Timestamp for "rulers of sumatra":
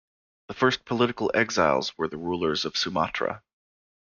2.17-3.43